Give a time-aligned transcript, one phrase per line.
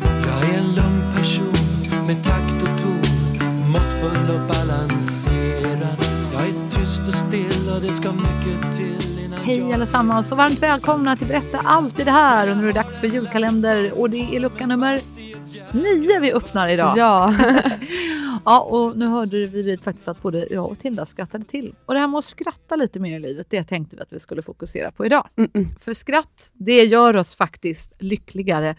[0.00, 1.52] Jag är en lugn person
[2.06, 5.96] med takt och ton Måttfull och balanserad
[6.32, 10.58] Jag är tyst och still och det ska mycket till innan Hej allesammans och varmt
[10.58, 12.50] välkomna till Berätta allt i det här.
[12.50, 15.00] Och nu är det dags för julkalender och det är lucka nummer
[15.72, 16.92] nio vi öppnar idag.
[16.96, 17.34] Ja.
[18.48, 21.74] Ja, och nu hörde vi faktiskt att både jag och Tilda skrattade till.
[21.86, 24.20] Och det här med att skratta lite mer i livet, det tänkte vi att vi
[24.20, 25.28] skulle fokusera på idag.
[25.80, 28.76] För skratt, det gör oss faktiskt lyckligare.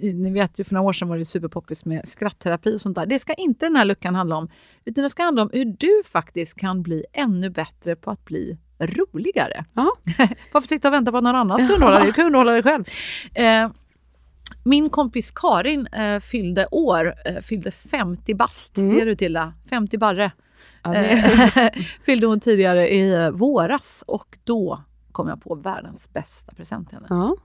[0.00, 3.06] Ni vet ju för några år sedan var det superpoppis med skrattterapi och sånt där.
[3.06, 4.48] Det ska inte den här luckan handla om,
[4.84, 8.58] utan det ska handla om hur du faktiskt kan bli ännu bättre på att bli
[8.78, 9.64] roligare.
[10.52, 12.06] Varför sitta och vänta på att någon annan ska underhålla dig?
[12.06, 12.84] Du kan underhålla dig själv.
[13.34, 13.68] Eh,
[14.64, 18.74] min kompis Karin eh, fyllde år, eh, fyllde 50 bast.
[18.74, 20.32] Det är du Tilda, 50 barre.
[20.82, 21.70] Ja, Eh,
[22.04, 24.80] fyllde hon tidigare i eh, våras och då
[25.12, 27.06] kom jag på världens bästa present till henne.
[27.10, 27.36] Ja.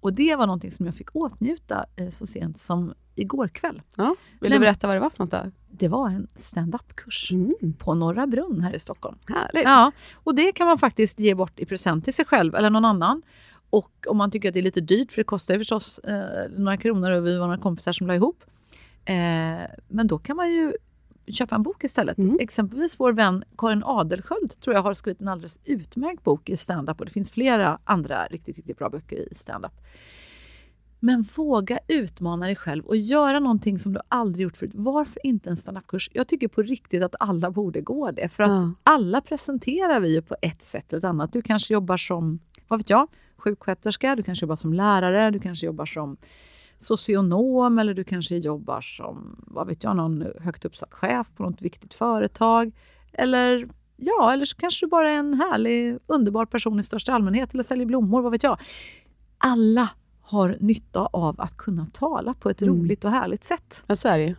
[0.00, 3.82] Och det var någonting som jag fick åtnjuta eh, så sent som igår kväll.
[3.96, 4.14] ja.
[4.40, 5.38] Vill du berätta vad det var för något då?
[5.70, 7.54] Det var en stand-up-kurs Mm.
[7.78, 9.16] på Norra Brunn här i Stockholm.
[9.28, 9.64] Härligt.
[9.64, 12.84] Ja, och det kan man faktiskt ge bort i present till sig själv eller någon
[12.84, 13.22] annan.
[13.70, 16.50] Och om man tycker att det är lite dyrt, för det kostar ju förstås eh,
[16.56, 18.44] några kronor och vi var några kompisar som la ihop.
[19.04, 19.14] Eh,
[19.88, 20.72] men då kan man ju
[21.28, 22.16] köpa en bok istället.
[22.40, 26.98] Exempelvis vår vän Karin Adelsköld tror jag har skrivit en alldeles utmärkt bok i stand-up
[27.00, 29.72] och det finns flera andra riktigt, riktigt bra böcker i stand-up.
[31.00, 34.70] Men våga utmana dig själv och göra någonting som du aldrig gjort förut.
[34.74, 36.10] Varför inte en standup-kurs?
[36.12, 38.28] Jag tycker på riktigt att alla borde gå det.
[38.28, 38.72] För att Ja.
[38.82, 41.32] alla presenterar vi ju på ett sätt eller ett annat.
[41.32, 42.38] Du kanske jobbar som,
[42.68, 46.16] vad vet jag, sjuksköterska, du kanske jobbar som lärare, du kanske jobbar som
[46.78, 51.62] socionom eller du kanske jobbar som, vad vet jag, någon högt uppsatt chef på något
[51.62, 52.72] viktigt företag.
[53.12, 53.66] Eller
[53.96, 57.62] ja, eller så kanske du bara är en härlig, underbar person i största allmänhet eller
[57.62, 58.60] säljer blommor, vad vet jag.
[59.38, 59.88] Alla
[60.20, 63.84] har nytta av att kunna tala på ett roligt och härligt sätt.
[63.86, 64.34] Ja, så är det ju.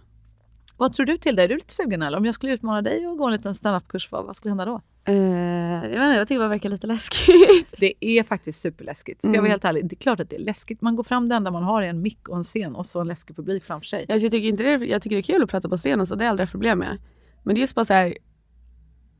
[0.78, 1.44] Vad tror du till det?
[1.44, 2.18] Är du lite sugen eller?
[2.18, 4.82] Om jag skulle utmana dig och gå en liten standup-kurs, vad, vad skulle hända då?
[5.07, 7.75] Eh, jag, inte, jag tycker det verkar lite läskigt.
[7.78, 9.23] Det är faktiskt superläskigt.
[9.23, 10.81] Ska jag vara helt ärlig, det är klart att det är läskigt.
[10.81, 13.00] Man går fram, det enda man har är en mick och en scen och så
[13.00, 14.00] en läskig publik framför sig.
[14.00, 16.16] Alltså, jag, tycker inte det, jag tycker det är kul att prata på scenen, så
[16.16, 16.97] det är aldrig problem med.
[17.44, 18.17] Men det är just bara så här,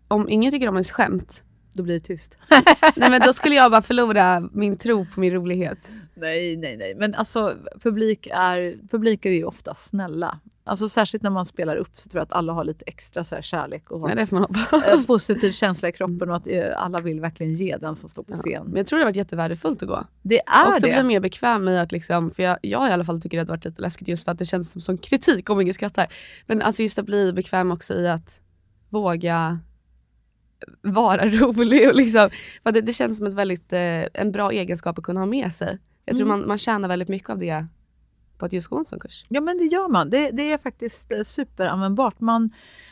[0.08, 1.44] om ingen tycker om ens skämt,
[1.74, 2.38] Då blir det tyst.
[2.96, 5.92] nej men då skulle jag bara förlora min tro på min rolighet.
[6.16, 6.96] nej, nej, nej.
[6.96, 10.40] Men alltså publik är, publiker är ju ofta snälla.
[10.68, 13.42] Alltså särskilt när man spelar upp så tror jag att alla har lite extra så
[13.42, 14.74] kärlek och Ja, hoppas.
[14.88, 18.24] eh, positiv känsla i kroppen och att eh, alla vill verkligen ge den som står
[18.24, 18.64] på scen.
[18.66, 20.04] Men jag tror det har varit jättevärdefullt att gå.
[20.22, 20.94] Det är också det.
[20.94, 23.48] bli mer bekväm i att, liksom, för jag, jag i alla fall tycker det har
[23.48, 26.08] varit lite läskigt just för att det känns som, som kritik om ingen skrattar.
[26.46, 28.42] Men alltså just att bli bekväm också i att
[28.90, 29.60] våga
[30.82, 32.30] vara rolig och liksom,
[32.64, 35.80] det, det känns som ett väldigt, eh, en bra egenskap att kunna ha med sig.
[36.06, 36.40] Jag tror Mm.
[36.40, 37.66] man, man tjänar väldigt mycket av det
[38.38, 39.24] på att just gå en sån kurs.
[39.30, 40.10] Ja, men det gör man.
[40.10, 42.20] Det, det är faktiskt eh, superanvändbart.
[42.20, 42.50] Man,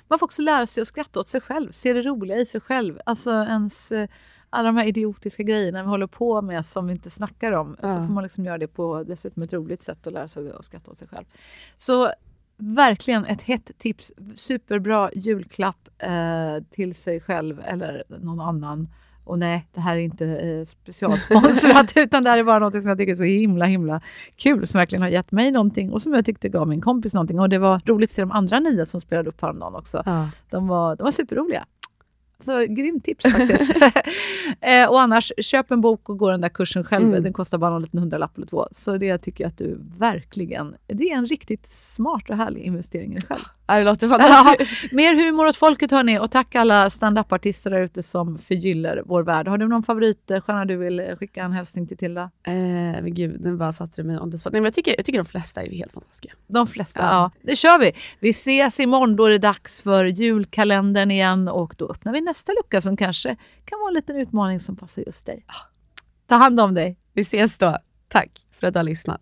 [0.07, 2.61] man får också lära sig att skratta åt sig själv, se det roliga i sig
[2.61, 2.99] själv.
[3.05, 4.09] Alltså ens, eh,
[4.49, 7.87] alla de här idiotiska grejerna vi håller på med som vi inte snackar om, så
[7.87, 7.93] Ja.
[8.05, 10.91] får man liksom göra det på dessutom ett roligt sätt och lära sig att skratta
[10.91, 11.25] åt sig själv.
[11.77, 12.09] Så
[12.57, 14.13] verkligen ett hett tips.
[14.35, 18.87] Superbra julklapp eh, till sig själv eller någon annan.
[19.25, 22.89] Och nej, det här är inte eh, specialsponsrat utan det här är bara något som
[22.89, 24.01] jag tycker är så himla himla
[24.35, 27.39] kul som verkligen har gett mig någonting och som jag tyckte gav min kompis någonting.
[27.39, 30.03] Och det var roligt att se de andra nio som spelade upp häromdagen också.
[30.05, 30.29] Ja.
[30.49, 31.65] De var, de var superroliga.
[32.39, 33.75] Så grymt tips faktiskt.
[34.61, 37.05] eh, och annars, köp en bok och gå den där kursen själv.
[37.05, 37.23] Mm.
[37.23, 38.67] Den kostar bara någon liten hundralapp eller två.
[38.71, 40.75] Så det tycker jag att du verkligen...
[40.87, 43.43] Det är en riktigt smart och härlig investering i dig själv.
[43.67, 44.91] Ja, det låter Ja, fantastiskt.
[44.91, 49.47] mer humor åt folket hörni och tack alla stand-up-artister där ute som förgyller vår värld.
[49.47, 52.21] Har du någon favoritstjärna du vill eh, skicka en hälsning till Tilda?
[52.21, 54.53] Eh, men gud, nu bara satte du mig on the spot.
[54.53, 56.35] Nej, men jag, tycker, jag tycker de flesta är helt fantastiska.
[56.47, 57.09] De flesta, ja.
[57.11, 57.31] Ja.
[57.41, 57.91] Det kör vi.
[58.19, 62.51] Vi ses imorgon då är det dags för julkalendern igen och då öppnar vi nästa
[62.51, 63.35] lucka som kanske
[63.65, 65.45] kan vara en liten utmaning som passar just dig.
[66.27, 66.97] Ta hand om dig.
[67.13, 67.77] Vi ses då.
[68.07, 69.21] Tack för för att du har lyssnat.